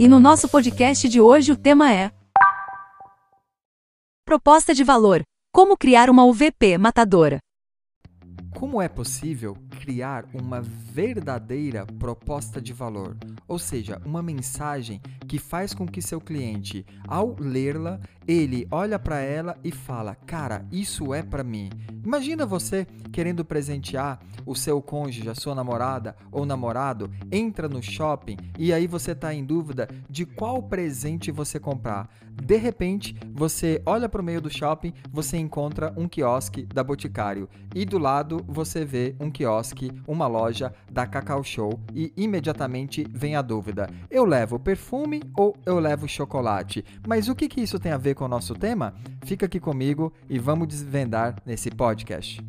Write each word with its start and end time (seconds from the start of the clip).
E 0.00 0.06
no 0.06 0.20
nosso 0.20 0.48
podcast 0.48 1.08
de 1.08 1.20
hoje 1.20 1.50
o 1.50 1.56
tema 1.56 1.92
é 1.92 2.12
Proposta 4.24 4.72
de 4.72 4.84
valor: 4.84 5.22
Como 5.52 5.76
criar 5.76 6.08
uma 6.08 6.24
UVP 6.24 6.78
matadora. 6.78 7.40
Como 8.58 8.82
é 8.82 8.88
possível 8.88 9.56
criar 9.78 10.24
uma 10.34 10.60
verdadeira 10.60 11.86
proposta 11.86 12.60
de 12.60 12.72
valor? 12.72 13.16
Ou 13.46 13.56
seja, 13.56 14.02
uma 14.04 14.20
mensagem 14.20 15.00
que 15.28 15.38
faz 15.38 15.72
com 15.72 15.86
que 15.86 16.02
seu 16.02 16.20
cliente, 16.20 16.84
ao 17.06 17.36
lê-la, 17.38 18.00
ele 18.26 18.66
olha 18.68 18.98
para 18.98 19.20
ela 19.20 19.56
e 19.62 19.70
fala: 19.70 20.16
"Cara, 20.16 20.66
isso 20.72 21.14
é 21.14 21.22
para 21.22 21.44
mim". 21.44 21.70
Imagina 22.04 22.44
você 22.44 22.84
querendo 23.12 23.44
presentear 23.44 24.18
o 24.44 24.56
seu 24.56 24.82
cônjuge, 24.82 25.28
a 25.28 25.34
sua 25.34 25.54
namorada 25.54 26.16
ou 26.32 26.44
namorado, 26.44 27.10
entra 27.30 27.68
no 27.68 27.82
shopping 27.82 28.36
e 28.58 28.72
aí 28.72 28.86
você 28.86 29.12
está 29.12 29.32
em 29.32 29.44
dúvida 29.44 29.88
de 30.08 30.26
qual 30.26 30.62
presente 30.62 31.30
você 31.30 31.60
comprar. 31.60 32.08
De 32.42 32.56
repente, 32.56 33.14
você 33.34 33.82
olha 33.84 34.08
para 34.08 34.22
o 34.22 34.24
meio 34.24 34.40
do 34.40 34.48
shopping, 34.48 34.94
você 35.10 35.36
encontra 35.36 35.92
um 35.96 36.08
quiosque 36.08 36.64
da 36.64 36.82
Boticário 36.82 37.48
e 37.74 37.84
do 37.84 37.98
lado 37.98 38.42
você 38.48 38.84
vê 38.84 39.14
um 39.20 39.30
quiosque, 39.30 39.92
uma 40.06 40.26
loja 40.26 40.72
da 40.90 41.06
Cacau 41.06 41.44
Show 41.44 41.78
e 41.94 42.12
imediatamente 42.16 43.06
vem 43.10 43.36
a 43.36 43.42
dúvida: 43.42 43.90
eu 44.10 44.24
levo 44.24 44.58
perfume 44.58 45.22
ou 45.36 45.54
eu 45.66 45.78
levo 45.78 46.08
chocolate? 46.08 46.84
Mas 47.06 47.28
o 47.28 47.34
que, 47.34 47.48
que 47.48 47.60
isso 47.60 47.78
tem 47.78 47.92
a 47.92 47.98
ver 47.98 48.14
com 48.14 48.24
o 48.24 48.28
nosso 48.28 48.54
tema? 48.54 48.94
Fica 49.24 49.46
aqui 49.46 49.60
comigo 49.60 50.12
e 50.28 50.38
vamos 50.38 50.66
desvendar 50.66 51.36
nesse 51.44 51.70
podcast. 51.70 52.40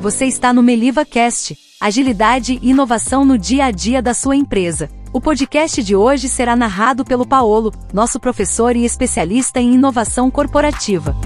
Você 0.00 0.24
está 0.24 0.50
no 0.52 0.62
Meliva 0.62 1.04
Cast, 1.04 1.58
agilidade 1.78 2.58
e 2.62 2.70
inovação 2.70 3.22
no 3.22 3.36
dia 3.36 3.66
a 3.66 3.70
dia 3.70 4.00
da 4.00 4.14
sua 4.14 4.34
empresa. 4.34 4.88
O 5.12 5.20
podcast 5.20 5.82
de 5.82 5.96
hoje 5.96 6.28
será 6.28 6.54
narrado 6.54 7.04
pelo 7.04 7.26
Paolo, 7.26 7.72
nosso 7.92 8.20
professor 8.20 8.76
e 8.76 8.84
especialista 8.84 9.58
em 9.58 9.74
inovação 9.74 10.30
corporativa. 10.30 11.16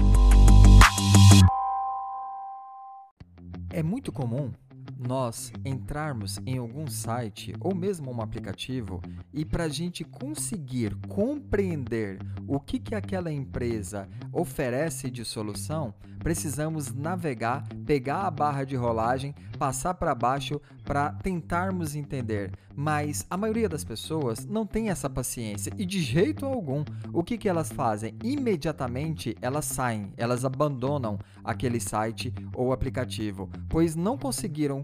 É 3.69 3.83
muito 3.83 4.11
comum 4.11 4.51
nós 4.97 5.53
entrarmos 5.63 6.39
em 6.47 6.57
algum 6.57 6.87
site 6.87 7.53
ou 7.59 7.75
mesmo 7.75 8.11
um 8.11 8.21
aplicativo 8.21 9.03
e 9.31 9.45
para 9.45 9.65
a 9.65 9.69
gente 9.69 10.03
conseguir 10.03 10.95
compreender 11.07 12.17
o 12.47 12.59
que, 12.59 12.79
que 12.79 12.95
aquela 12.95 13.31
empresa 13.31 14.09
oferece 14.33 15.11
de 15.11 15.23
solução, 15.23 15.93
precisamos 16.25 16.91
navegar, 16.91 17.67
pegar 17.85 18.21
a 18.21 18.31
barra 18.31 18.63
de 18.63 18.75
rolagem, 18.75 19.35
passar 19.59 19.93
para 19.93 20.15
baixo 20.15 20.59
para 20.83 21.11
tentarmos 21.11 21.93
entender. 21.95 22.51
Mas 22.75 23.27
a 23.29 23.37
maioria 23.37 23.69
das 23.69 23.83
pessoas 23.83 24.43
não 24.43 24.65
tem 24.65 24.89
essa 24.89 25.07
paciência 25.07 25.71
e 25.77 25.85
de 25.85 26.01
jeito 26.01 26.43
algum. 26.43 26.83
O 27.13 27.23
que, 27.23 27.37
que 27.37 27.47
elas 27.47 27.71
fazem? 27.71 28.15
Imediatamente 28.23 29.37
elas 29.39 29.65
saem, 29.65 30.13
elas 30.17 30.43
abandonam 30.43 31.19
aquele 31.43 31.79
site 31.79 32.33
ou 32.55 32.73
aplicativo, 32.73 33.47
pois 33.69 33.95
não 33.95 34.17
conseguiram 34.17 34.83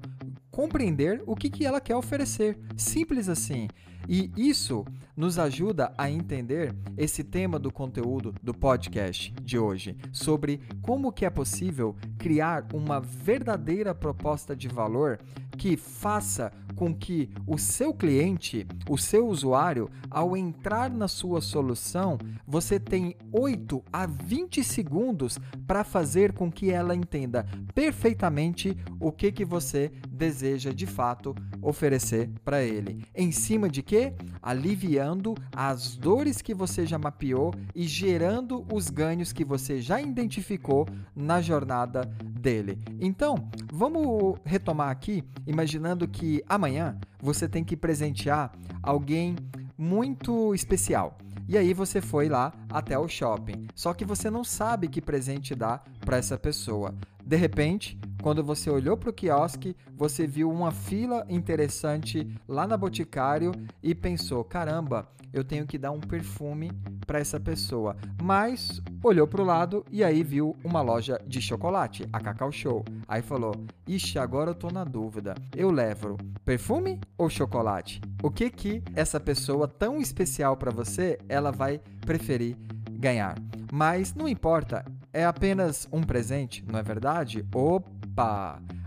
compreender 0.51 1.23
o 1.25 1.35
que, 1.35 1.49
que 1.49 1.65
ela 1.65 1.81
quer 1.81 1.95
oferecer. 1.95 2.55
Simples 2.77 3.27
assim. 3.27 3.67
E 4.07 4.31
isso 4.35 4.85
nos 5.15 5.37
ajuda 5.37 5.93
a 5.97 6.09
entender 6.09 6.75
esse 6.97 7.23
tema 7.23 7.59
do 7.59 7.71
conteúdo 7.71 8.33
do 8.41 8.53
podcast 8.53 9.33
de 9.41 9.57
hoje, 9.57 9.95
sobre 10.11 10.61
como 10.81 11.11
que 11.11 11.25
é 11.25 11.29
possível 11.29 11.95
criar 12.17 12.65
uma 12.73 12.99
verdadeira 12.99 13.93
proposta 13.93 14.55
de 14.55 14.67
valor 14.67 15.19
que 15.57 15.77
faça 15.77 16.51
com 16.75 16.95
que 16.95 17.29
o 17.45 17.57
seu 17.57 17.93
cliente, 17.93 18.65
o 18.89 18.97
seu 18.97 19.27
usuário, 19.27 19.89
ao 20.09 20.35
entrar 20.35 20.89
na 20.89 21.07
sua 21.07 21.39
solução, 21.39 22.17
você 22.47 22.79
tem 22.79 23.15
8 23.31 23.83
a 23.93 24.07
20 24.07 24.63
segundos 24.63 25.37
para 25.67 25.83
fazer 25.83 26.33
com 26.33 26.51
que 26.51 26.71
ela 26.71 26.95
entenda 26.95 27.45
perfeitamente 27.75 28.75
o 28.99 29.11
que, 29.11 29.31
que 29.31 29.45
você 29.45 29.91
deseja 30.09 30.71
de 30.71 30.87
fato 30.87 31.35
oferecer 31.61 32.31
para 32.43 32.63
ele. 32.63 33.05
Em 33.13 33.31
cima 33.31 33.69
de 33.69 33.83
quê? 33.91 34.13
Aliviando 34.41 35.35
as 35.53 35.97
dores 35.97 36.41
que 36.41 36.53
você 36.53 36.85
já 36.85 36.97
mapeou 36.97 37.53
e 37.75 37.83
gerando 37.83 38.65
os 38.71 38.89
ganhos 38.89 39.33
que 39.33 39.43
você 39.43 39.81
já 39.81 40.01
identificou 40.01 40.87
na 41.13 41.41
jornada 41.41 42.05
dele. 42.23 42.79
Então, 43.01 43.49
vamos 43.69 44.39
retomar 44.45 44.91
aqui, 44.91 45.25
imaginando 45.45 46.07
que 46.07 46.41
amanhã 46.47 46.97
você 47.21 47.49
tem 47.49 47.65
que 47.65 47.75
presentear 47.75 48.53
alguém 48.81 49.35
muito 49.77 50.55
especial. 50.55 51.17
E 51.45 51.57
aí 51.57 51.73
você 51.73 51.99
foi 51.99 52.29
lá 52.29 52.53
até 52.69 52.97
o 52.97 53.09
shopping. 53.09 53.67
Só 53.75 53.93
que 53.93 54.05
você 54.05 54.29
não 54.29 54.45
sabe 54.45 54.87
que 54.87 55.01
presente 55.01 55.53
dar 55.53 55.83
para 55.99 56.15
essa 56.15 56.37
pessoa. 56.37 56.95
De 57.25 57.35
repente, 57.35 57.99
quando 58.21 58.43
você 58.43 58.69
olhou 58.69 58.95
para 58.95 59.09
o 59.09 59.13
quiosque, 59.13 59.75
você 59.95 60.27
viu 60.27 60.49
uma 60.49 60.71
fila 60.71 61.25
interessante 61.27 62.27
lá 62.47 62.67
na 62.67 62.77
Boticário 62.77 63.51
e 63.81 63.95
pensou: 63.95 64.43
caramba, 64.43 65.07
eu 65.33 65.43
tenho 65.43 65.65
que 65.65 65.77
dar 65.77 65.91
um 65.91 65.99
perfume 65.99 66.71
para 67.07 67.19
essa 67.19 67.39
pessoa. 67.39 67.95
Mas 68.21 68.81
olhou 69.03 69.27
para 69.27 69.41
o 69.41 69.45
lado 69.45 69.83
e 69.91 70.03
aí 70.03 70.23
viu 70.23 70.55
uma 70.63 70.81
loja 70.81 71.19
de 71.25 71.41
chocolate, 71.41 72.07
a 72.13 72.19
Cacau 72.19 72.51
Show. 72.51 72.85
Aí 73.07 73.21
falou: 73.21 73.53
Ixi, 73.87 74.19
agora 74.19 74.51
eu 74.51 74.55
tô 74.55 74.69
na 74.69 74.83
dúvida. 74.83 75.33
Eu 75.55 75.71
levo 75.71 76.17
perfume 76.45 76.99
ou 77.17 77.29
chocolate? 77.29 78.01
O 78.21 78.29
que 78.29 78.49
que 78.49 78.83
essa 78.95 79.19
pessoa 79.19 79.67
tão 79.67 79.99
especial 79.99 80.55
para 80.57 80.71
você, 80.71 81.17
ela 81.27 81.51
vai 81.51 81.79
preferir 82.05 82.55
ganhar? 82.91 83.35
Mas 83.73 84.13
não 84.13 84.27
importa, 84.27 84.85
é 85.13 85.25
apenas 85.25 85.87
um 85.91 86.03
presente, 86.03 86.63
não 86.67 86.77
é 86.77 86.83
verdade? 86.83 87.45
Opa! 87.53 88.00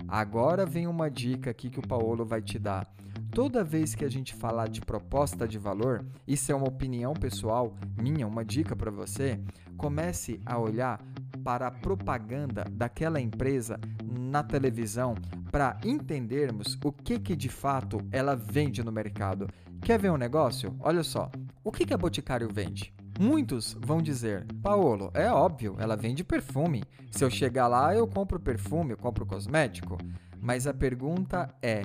Agora 0.09 0.67
vem 0.67 0.87
uma 0.87 1.11
dica 1.11 1.51
aqui 1.51 1.71
que 1.71 1.79
o 1.79 1.87
Paulo 1.87 2.25
vai 2.25 2.43
te 2.43 2.59
dar. 2.59 2.87
Toda 3.31 3.65
vez 3.65 3.95
que 3.95 4.05
a 4.05 4.09
gente 4.09 4.35
falar 4.35 4.69
de 4.69 4.81
proposta 4.81 5.49
de 5.49 5.59
valor, 5.59 6.07
isso 6.27 6.53
é 6.53 6.55
uma 6.55 6.69
opinião 6.69 7.15
pessoal 7.15 7.75
minha, 8.01 8.27
uma 8.27 8.45
dica 8.45 8.77
para 8.77 8.93
você, 8.93 9.41
comece 9.77 10.41
a 10.47 10.57
olhar 10.57 11.01
para 11.43 11.67
a 11.67 11.71
propaganda 11.71 12.65
daquela 12.71 13.21
empresa 13.21 13.79
na 14.05 14.43
televisão 14.43 15.15
para 15.51 15.79
entendermos 15.85 16.79
o 16.85 16.93
que, 16.93 17.19
que 17.19 17.35
de 17.35 17.49
fato 17.49 17.99
ela 18.13 18.37
vende 18.37 18.85
no 18.85 18.93
mercado. 18.93 19.49
Quer 19.83 19.99
ver 19.99 20.11
um 20.11 20.17
negócio? 20.17 20.75
Olha 20.81 21.03
só, 21.03 21.31
o 21.63 21.73
que, 21.73 21.85
que 21.85 21.93
a 21.93 21.99
Boticário 21.99 22.49
vende? 22.53 22.95
Muitos 23.19 23.77
vão 23.81 24.03
dizer, 24.03 24.45
Paolo, 24.63 25.11
é 25.15 25.31
óbvio, 25.31 25.77
ela 25.79 25.97
vende 25.97 26.25
perfume. 26.25 26.83
Se 27.11 27.25
eu 27.25 27.31
chegar 27.31 27.69
lá, 27.69 27.95
eu 27.95 28.07
compro 28.07 28.41
perfume, 28.41 28.91
eu 28.91 28.97
compro 28.97 29.25
cosmético. 29.25 29.97
Mas 30.41 30.67
a 30.67 30.75
pergunta 30.75 31.55
é: 31.63 31.85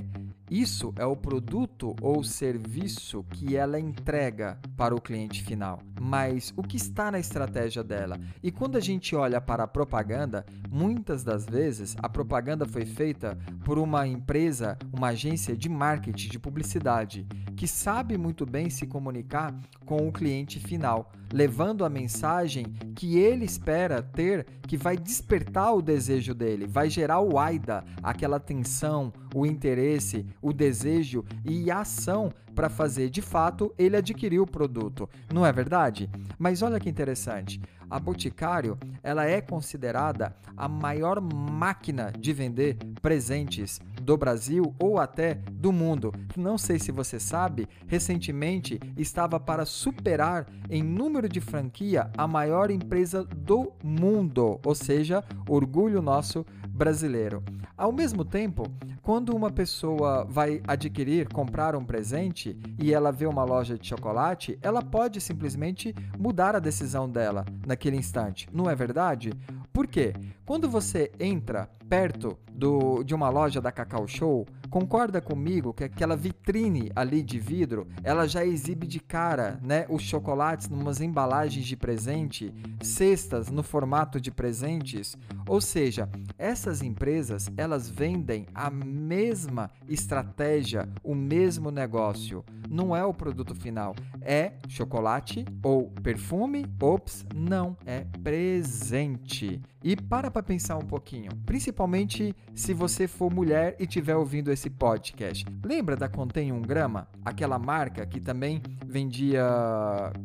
isso 0.50 0.92
é 0.98 1.06
o 1.06 1.16
produto 1.16 1.96
ou 2.02 2.24
serviço 2.24 3.24
que 3.24 3.56
ela 3.56 3.80
entrega 3.80 4.58
para 4.76 4.96
o 4.96 5.00
cliente 5.00 5.44
final. 5.44 5.80
Mas 6.02 6.52
o 6.58 6.64
que 6.64 6.76
está 6.76 7.12
na 7.12 7.20
estratégia 7.20 7.84
dela? 7.84 8.20
E 8.42 8.52
quando 8.52 8.76
a 8.76 8.82
gente 8.82 9.16
olha 9.16 9.40
para 9.40 9.64
a 9.64 9.68
propaganda, 9.68 10.44
muitas 10.70 11.24
das 11.24 11.46
vezes 11.46 11.96
a 12.02 12.10
propaganda 12.10 12.66
foi 12.66 12.84
feita 12.84 13.38
por 13.64 13.78
uma 13.78 14.08
empresa, 14.08 14.76
uma 14.92 15.10
agência 15.10 15.56
de 15.56 15.70
marketing, 15.70 16.30
de 16.30 16.40
publicidade, 16.40 17.28
que 17.56 17.68
sabe 17.68 18.18
muito 18.18 18.44
bem 18.44 18.72
se 18.72 18.88
comunicar 18.88 19.54
com 19.86 20.08
o 20.08 20.12
cliente 20.12 20.60
final, 20.60 21.12
levando 21.32 21.86
a 21.86 21.90
mensagem 21.90 22.66
que 22.96 23.18
ele 23.18 23.46
espera 23.46 24.02
ter, 24.02 24.46
que 24.68 24.78
vai 24.78 24.98
despertar 24.98 25.74
o 25.74 25.82
desejo 25.82 26.34
dele, 26.34 26.68
vai 26.68 26.90
gerar 26.90 27.20
o 27.20 27.38
AIDA, 27.38 27.84
aquela 28.02 28.38
atenção, 28.38 29.12
o 29.34 29.46
interesse, 29.46 30.26
o 30.42 30.52
desejo 30.52 31.24
e 31.46 31.70
a 31.72 31.80
ação 31.80 32.32
para 32.56 32.70
fazer 32.70 33.10
de 33.10 33.22
fato 33.22 33.74
ele 33.78 33.96
adquirir 33.96 34.40
o 34.40 34.48
produto. 34.48 35.10
Não 35.34 35.46
é 35.46 35.52
verdade? 35.52 36.10
Mas 36.38 36.62
olha 36.62 36.80
que 36.80 36.90
interessante. 36.90 37.62
A 37.90 38.00
Boticário, 38.00 38.78
ela 39.02 39.26
é 39.26 39.42
considerada 39.42 40.36
a 40.56 40.68
maior 40.68 41.20
máquina 41.20 42.12
de 42.18 42.32
vender 42.34 42.78
presentes 43.02 43.80
do 44.10 44.18
Brasil 44.18 44.74
ou 44.80 44.98
até 44.98 45.36
do 45.52 45.72
mundo. 45.72 46.12
Não 46.36 46.58
sei 46.58 46.80
se 46.80 46.92
você 46.92 47.20
sabe, 47.20 47.70
recentemente 47.86 48.80
estava 48.98 49.40
para 49.40 49.68
superar 49.68 50.48
em 50.68 50.82
número 50.82 51.30
de 51.30 51.40
franquia 51.40 52.10
a 52.18 52.28
maior 52.28 52.72
empresa 52.72 53.24
do 53.24 53.72
mundo, 53.84 54.60
ou 54.66 54.74
seja, 54.74 55.24
orgulho 55.48 56.02
nosso 56.02 56.44
brasileiro. 56.68 57.44
Ao 57.78 57.92
mesmo 57.92 58.26
tempo, 58.26 58.64
quando 59.00 59.36
uma 59.36 59.52
pessoa 59.52 60.26
vai 60.28 60.60
adquirir, 60.68 61.32
comprar 61.32 61.76
um 61.76 61.86
presente 61.86 62.58
e 62.82 62.92
ela 62.92 63.12
vê 63.12 63.28
uma 63.28 63.44
loja 63.44 63.78
de 63.78 63.88
chocolate, 63.88 64.58
ela 64.62 64.82
pode 64.82 65.22
simplesmente 65.22 65.94
mudar 66.18 66.56
a 66.56 66.60
decisão 66.60 67.08
dela 67.08 67.46
naquele 67.66 67.96
instante, 67.96 68.50
não 68.52 68.70
é 68.70 68.76
verdade? 68.76 69.32
Por 69.80 69.88
quê? 69.88 70.14
Quando 70.46 70.70
você 70.70 71.10
entra 71.18 71.70
perto 71.88 72.38
do, 72.52 73.02
de 73.02 73.16
uma 73.16 73.30
loja 73.30 73.62
da 73.62 73.72
Cacau 73.72 74.06
Show, 74.06 74.46
concorda 74.70 75.20
comigo 75.22 75.74
que 75.74 75.84
aquela 75.84 76.16
vitrine 76.16 76.92
ali 76.96 77.22
de 77.22 77.40
vidro, 77.40 77.88
ela 78.04 78.28
já 78.28 78.46
exibe 78.46 78.86
de 78.88 79.00
cara, 79.00 79.60
né, 79.62 79.86
os 79.90 80.02
chocolates 80.02 80.70
numas 80.70 81.02
embalagens 81.02 81.66
de 81.66 81.76
presente, 81.76 82.54
cestas 82.82 83.50
no 83.50 83.64
formato 83.64 84.20
de 84.20 84.32
presentes, 84.32 85.18
ou 85.48 85.60
seja, 85.60 86.10
essas 86.38 86.82
empresas, 86.82 87.50
elas 87.58 87.90
vendem 87.90 88.46
a 88.54 88.70
mesma 88.70 89.70
estratégia, 89.88 90.88
o 91.04 91.16
mesmo 91.16 91.72
negócio. 91.72 92.44
Não 92.70 92.96
é 92.96 93.04
o 93.04 93.14
produto 93.14 93.56
final, 93.56 93.96
é 94.22 94.54
chocolate 94.68 95.44
ou 95.64 95.90
perfume? 96.04 96.66
Ops, 96.80 97.26
não, 97.34 97.76
é 97.86 98.06
presente. 98.24 99.62
E 99.84 99.96
para 99.96 100.30
para 100.30 100.44
pensar 100.44 100.78
um 100.78 100.86
pouquinho, 100.86 101.32
principalmente 101.46 102.36
se 102.54 102.74
você 102.74 103.08
for 103.08 103.34
mulher 103.34 103.78
e 103.80 103.84
estiver 103.84 104.16
ouvindo 104.16 104.52
esse 104.52 104.59
podcast. 104.68 105.46
Lembra 105.64 105.96
da 105.96 106.10
Contém 106.10 106.52
1 106.52 106.64
Grama? 106.64 107.08
Aquela 107.24 107.60
marca 107.60 108.04
que 108.08 108.20
também 108.20 108.64
vendia 108.84 109.46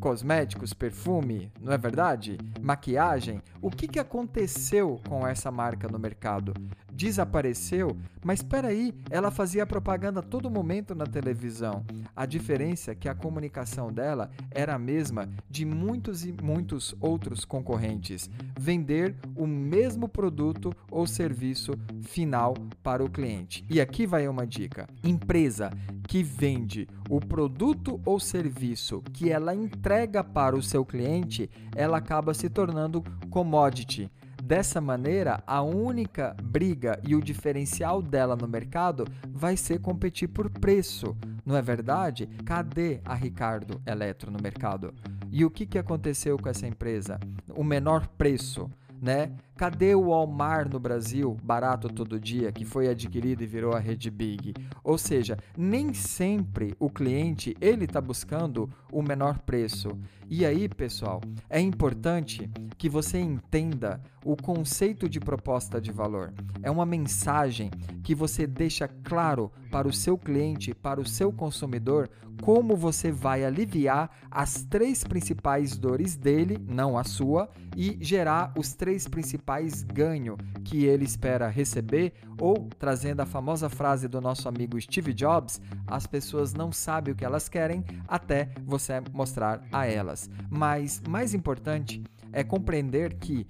cosméticos, 0.00 0.72
perfume, 0.72 1.52
não 1.60 1.74
é 1.74 1.76
verdade? 1.76 2.38
Maquiagem. 2.58 3.42
O 3.60 3.70
que, 3.70 3.86
que 3.86 3.98
aconteceu 3.98 4.98
com 5.06 5.26
essa 5.26 5.50
marca 5.50 5.86
no 5.88 5.98
mercado? 5.98 6.54
Desapareceu, 6.94 7.96
mas 8.24 8.38
espera 8.38 8.68
aí, 8.68 8.94
ela 9.10 9.30
fazia 9.30 9.66
propaganda 9.66 10.20
a 10.20 10.22
todo 10.22 10.50
momento 10.50 10.94
na 10.94 11.06
televisão. 11.06 11.84
A 12.14 12.24
diferença 12.24 12.92
é 12.92 12.94
que 12.94 13.08
a 13.08 13.14
comunicação 13.14 13.92
dela 13.92 14.30
era 14.50 14.74
a 14.74 14.78
mesma 14.78 15.28
de 15.50 15.64
muitos 15.64 16.24
e 16.24 16.32
muitos 16.32 16.94
outros 17.00 17.44
concorrentes: 17.44 18.30
vender 18.58 19.16
o 19.34 19.46
mesmo 19.46 20.08
produto 20.08 20.72
ou 20.90 21.06
serviço 21.06 21.72
final 22.02 22.54
para 22.82 23.04
o 23.04 23.10
cliente. 23.10 23.64
E 23.68 23.80
aqui 23.80 24.06
vai 24.06 24.28
uma 24.28 24.46
dica: 24.46 24.88
empresa 25.02 25.70
que 26.06 26.22
vende 26.22 26.88
o 27.08 27.20
produto 27.20 28.00
ou 28.04 28.20
serviço 28.20 29.02
que 29.12 29.30
ela 29.30 29.54
entrega 29.54 30.22
para 30.22 30.56
o 30.56 30.62
seu 30.62 30.84
cliente, 30.84 31.50
ela 31.74 31.98
acaba 31.98 32.32
se 32.32 32.48
tornando 32.48 33.02
commodity. 33.30 34.10
Dessa 34.44 34.78
maneira, 34.78 35.42
a 35.46 35.62
única 35.62 36.36
briga 36.42 37.00
e 37.02 37.16
o 37.16 37.22
diferencial 37.22 38.02
dela 38.02 38.36
no 38.36 38.46
mercado 38.46 39.06
vai 39.32 39.56
ser 39.56 39.80
competir 39.80 40.28
por 40.28 40.50
preço. 40.50 41.16
Não 41.46 41.56
é 41.56 41.62
verdade? 41.62 42.26
Cadê 42.44 43.00
a 43.06 43.14
Ricardo 43.14 43.80
Eletro 43.86 44.30
no 44.30 44.38
mercado? 44.38 44.92
E 45.32 45.46
o 45.46 45.50
que, 45.50 45.64
que 45.64 45.78
aconteceu 45.78 46.36
com 46.36 46.46
essa 46.46 46.66
empresa? 46.66 47.18
O 47.56 47.64
menor 47.64 48.06
preço 48.06 48.70
né? 49.04 49.30
Cadê 49.56 49.94
o 49.94 50.08
Walmart 50.08 50.68
no 50.68 50.80
Brasil, 50.80 51.36
barato 51.40 51.88
todo 51.88 52.18
dia, 52.18 52.50
que 52.50 52.64
foi 52.64 52.88
adquirido 52.88 53.44
e 53.44 53.46
virou 53.46 53.72
a 53.72 53.78
rede 53.78 54.10
Big? 54.10 54.52
Ou 54.82 54.98
seja, 54.98 55.38
nem 55.56 55.94
sempre 55.94 56.74
o 56.80 56.90
cliente 56.90 57.56
ele 57.60 57.84
está 57.84 58.00
buscando 58.00 58.68
o 58.90 59.00
menor 59.00 59.38
preço. 59.38 59.96
E 60.28 60.44
aí, 60.44 60.68
pessoal, 60.68 61.20
é 61.48 61.60
importante 61.60 62.50
que 62.76 62.88
você 62.88 63.20
entenda 63.20 64.02
o 64.24 64.36
conceito 64.36 65.08
de 65.08 65.20
proposta 65.20 65.80
de 65.80 65.92
valor. 65.92 66.32
É 66.60 66.68
uma 66.68 66.84
mensagem 66.84 67.70
que 68.02 68.14
você 68.14 68.48
deixa 68.48 68.88
claro 68.88 69.52
para 69.70 69.86
o 69.86 69.92
seu 69.92 70.18
cliente, 70.18 70.74
para 70.74 71.00
o 71.00 71.06
seu 71.06 71.32
consumidor, 71.32 72.10
como 72.42 72.74
você 72.74 73.12
vai 73.12 73.44
aliviar 73.44 74.10
as 74.30 74.64
três 74.64 75.04
principais 75.04 75.76
dores 75.76 76.16
dele, 76.16 76.58
não 76.66 76.98
a 76.98 77.04
sua, 77.04 77.48
e 77.76 77.96
gerar 78.00 78.52
os 78.58 78.74
três 78.74 79.06
principais 79.06 79.43
ganhos 79.92 80.36
que 80.64 80.84
ele 80.84 81.04
espera 81.04 81.48
receber, 81.48 82.12
ou, 82.40 82.68
trazendo 82.78 83.20
a 83.20 83.26
famosa 83.26 83.68
frase 83.68 84.08
do 84.08 84.20
nosso 84.20 84.48
amigo 84.48 84.80
Steve 84.80 85.12
Jobs, 85.12 85.60
as 85.86 86.06
pessoas 86.06 86.54
não 86.54 86.72
sabem 86.72 87.12
o 87.12 87.16
que 87.16 87.24
elas 87.24 87.48
querem 87.48 87.84
até 88.08 88.50
você 88.64 89.00
mostrar 89.12 89.62
a 89.72 89.86
elas. 89.86 90.30
Mas, 90.50 91.02
mais 91.08 91.34
importante, 91.34 92.02
é 92.32 92.42
compreender 92.42 93.14
que 93.14 93.46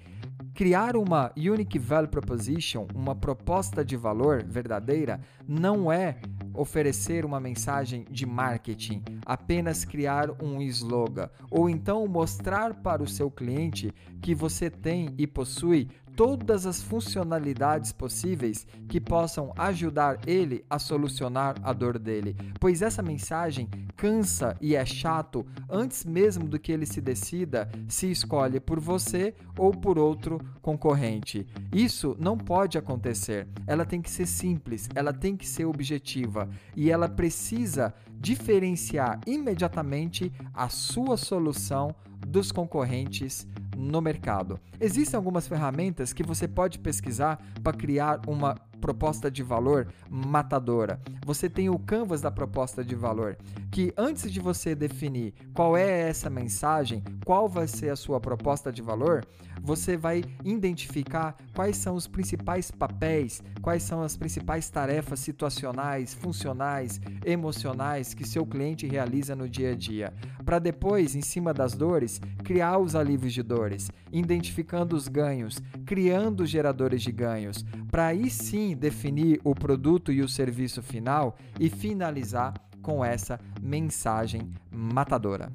criar 0.53 0.95
uma 0.95 1.33
Unique 1.35 1.77
Value 1.77 2.07
Proposition, 2.07 2.87
uma 2.95 3.13
proposta 3.13 3.83
de 3.83 3.97
valor 3.97 4.41
verdadeira, 4.41 5.19
não 5.45 5.91
é 5.91 6.17
oferecer 6.55 7.25
uma 7.25 7.39
mensagem 7.39 8.05
de 8.09 8.25
marketing, 8.25 9.03
apenas 9.25 9.85
criar 9.85 10.31
um 10.43 10.61
slogan, 10.61 11.29
ou 11.49 11.69
então 11.69 12.07
mostrar 12.07 12.73
para 12.75 13.03
o 13.03 13.07
seu 13.07 13.29
cliente 13.29 13.93
que 14.21 14.33
você 14.33 14.69
tem 14.69 15.13
e 15.17 15.27
possui 15.27 15.89
todas 16.15 16.65
as 16.65 16.81
funcionalidades 16.81 17.91
possíveis 17.91 18.65
que 18.87 19.01
possam 19.01 19.51
ajudar 19.57 20.19
ele 20.25 20.63
a 20.69 20.79
solucionar 20.79 21.55
a 21.61 21.73
dor 21.73 21.99
dele, 21.99 22.35
pois 22.59 22.81
essa 22.81 23.01
mensagem 23.01 23.69
cansa 23.95 24.55
e 24.61 24.75
é 24.75 24.85
chato 24.85 25.45
antes 25.69 26.05
mesmo 26.05 26.47
do 26.47 26.59
que 26.59 26.71
ele 26.71 26.85
se 26.85 27.01
decida 27.01 27.69
se 27.87 28.09
escolhe 28.09 28.59
por 28.59 28.79
você 28.79 29.33
ou 29.57 29.71
por 29.71 29.97
outro 29.97 30.39
concorrente. 30.61 31.45
Isso 31.73 32.15
não 32.19 32.37
pode 32.37 32.77
acontecer. 32.77 33.47
Ela 33.67 33.85
tem 33.85 34.01
que 34.01 34.09
ser 34.09 34.25
simples, 34.25 34.89
ela 34.95 35.13
tem 35.13 35.35
que 35.35 35.47
ser 35.47 35.65
objetiva 35.65 36.49
e 36.75 36.91
ela 36.91 37.09
precisa 37.09 37.93
diferenciar 38.19 39.19
imediatamente 39.25 40.31
a 40.53 40.69
sua 40.69 41.17
solução 41.17 41.93
dos 42.25 42.51
concorrentes 42.51 43.47
no 43.75 44.01
mercado. 44.01 44.59
Existem 44.79 45.17
algumas 45.17 45.47
ferramentas 45.47 46.13
que 46.13 46.23
você 46.23 46.47
pode 46.47 46.79
pesquisar 46.79 47.39
para 47.63 47.77
criar 47.77 48.21
uma 48.27 48.55
proposta 48.81 49.29
de 49.29 49.41
valor 49.43 49.87
matadora. 50.09 50.99
Você 51.25 51.49
tem 51.49 51.69
o 51.69 51.79
canvas 51.79 52.21
da 52.21 52.31
proposta 52.31 52.83
de 52.83 52.95
valor, 52.95 53.37
que 53.71 53.93
antes 53.97 54.31
de 54.31 54.39
você 54.39 54.75
definir 54.75 55.33
qual 55.53 55.75
é 55.75 56.07
essa 56.09 56.29
mensagem, 56.29 57.03
qual 57.25 57.49
vai 57.49 57.67
ser 57.67 57.89
a 57.89 57.95
sua 57.95 58.19
proposta 58.19 58.71
de 58.71 58.81
valor, 58.81 59.25
você 59.61 59.97
vai 59.97 60.23
identificar 60.43 61.35
quais 61.53 61.77
são 61.77 61.95
os 61.95 62.07
principais 62.07 62.69
papéis, 62.69 63.41
quais 63.61 63.81
são 63.83 64.01
as 64.01 64.15
principais 64.15 64.69
tarefas 64.69 65.19
situacionais, 65.19 66.13
funcionais, 66.13 67.01
emocionais 67.25 68.13
que 68.13 68.27
seu 68.27 68.45
cliente 68.45 68.85
realiza 68.85 69.35
no 69.35 69.49
dia 69.49 69.71
a 69.71 69.75
dia, 69.75 70.13
para 70.45 70.59
depois, 70.59 71.15
em 71.15 71.21
cima 71.21 71.53
das 71.53 71.73
dores, 71.73 72.21
criar 72.43 72.77
os 72.77 72.95
alívios 72.95 73.33
de 73.33 73.41
dores, 73.41 73.89
identificando 74.11 74.95
os 74.95 75.07
ganhos, 75.07 75.61
criando 75.85 76.45
geradores 76.45 77.01
de 77.01 77.11
ganhos, 77.11 77.65
para 77.95 78.07
aí 78.07 78.29
sim 78.29 78.75
definir 78.75 79.39
o 79.41 79.55
produto 79.55 80.11
e 80.11 80.21
o 80.21 80.27
serviço 80.27 80.83
final 80.83 81.37
e 81.57 81.69
finalizar 81.69 82.53
com 82.81 83.05
essa 83.05 83.39
mensagem 83.61 84.51
matadora. 84.69 85.49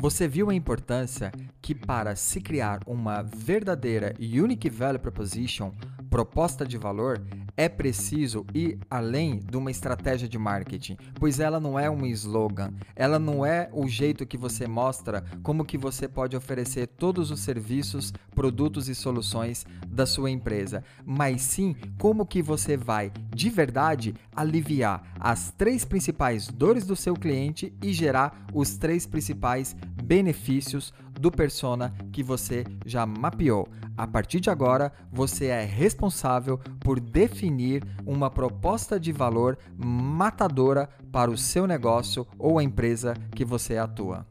Você 0.00 0.26
viu 0.26 0.50
a 0.50 0.54
importância 0.54 1.30
que 1.62 1.76
para 1.76 2.16
se 2.16 2.40
criar 2.40 2.80
uma 2.88 3.22
verdadeira 3.22 4.16
Unique 4.18 4.68
Value 4.68 4.98
Proposition, 4.98 5.70
proposta 6.10 6.66
de 6.66 6.76
valor, 6.76 7.22
é 7.60 7.68
preciso 7.68 8.46
ir 8.54 8.78
além 8.88 9.38
de 9.38 9.54
uma 9.54 9.70
estratégia 9.70 10.26
de 10.26 10.38
marketing, 10.38 10.96
pois 11.16 11.38
ela 11.38 11.60
não 11.60 11.78
é 11.78 11.90
um 11.90 12.06
slogan, 12.06 12.72
ela 12.96 13.18
não 13.18 13.44
é 13.44 13.68
o 13.74 13.86
jeito 13.86 14.24
que 14.24 14.38
você 14.38 14.66
mostra 14.66 15.22
como 15.42 15.62
que 15.62 15.76
você 15.76 16.08
pode 16.08 16.34
oferecer 16.34 16.86
todos 16.86 17.30
os 17.30 17.40
serviços, 17.40 18.14
produtos 18.34 18.88
e 18.88 18.94
soluções 18.94 19.66
da 19.86 20.06
sua 20.06 20.30
empresa, 20.30 20.82
mas 21.04 21.42
sim 21.42 21.76
como 21.98 22.24
que 22.24 22.40
você 22.40 22.78
vai 22.78 23.12
de 23.28 23.50
verdade 23.50 24.14
aliviar 24.34 25.02
as 25.20 25.52
três 25.52 25.84
principais 25.84 26.46
dores 26.46 26.86
do 26.86 26.96
seu 26.96 27.12
cliente 27.12 27.74
e 27.82 27.92
gerar 27.92 28.46
os 28.54 28.78
três 28.78 29.04
principais 29.04 29.76
benefícios 30.02 30.94
do 31.20 31.30
persona 31.30 31.92
que 32.10 32.22
você 32.22 32.64
já 32.86 33.04
mapeou. 33.04 33.68
A 33.96 34.06
partir 34.06 34.40
de 34.40 34.48
agora, 34.48 34.90
você 35.12 35.46
é 35.46 35.64
responsável 35.64 36.58
por 36.80 36.98
definir 36.98 37.84
uma 38.06 38.30
proposta 38.30 38.98
de 38.98 39.12
valor 39.12 39.58
matadora 39.76 40.88
para 41.12 41.30
o 41.30 41.36
seu 41.36 41.66
negócio 41.66 42.26
ou 42.38 42.58
a 42.58 42.64
empresa 42.64 43.14
que 43.34 43.44
você 43.44 43.76
atua. 43.76 44.26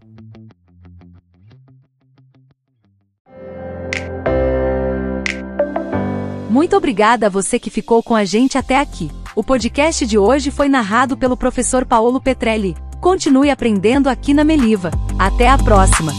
Muito 6.50 6.76
obrigada 6.76 7.28
a 7.28 7.30
você 7.30 7.60
que 7.60 7.70
ficou 7.70 8.02
com 8.02 8.16
a 8.16 8.26
gente 8.26 8.58
até 8.58 8.80
aqui. 8.80 9.12
O 9.36 9.44
podcast 9.44 10.06
de 10.06 10.18
hoje 10.18 10.50
foi 10.50 10.68
narrado 10.68 11.16
pelo 11.16 11.38
professor 11.38 11.86
Paulo 11.86 12.20
Petrelli. 12.20 12.76
Continue 13.00 13.52
aprendendo 13.52 14.10
aqui 14.10 14.34
na 14.34 14.44
Meliva. 14.44 14.90
Até 15.18 15.48
a 15.48 15.58
próxima! 15.58 16.12